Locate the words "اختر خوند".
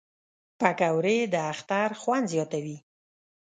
1.51-2.25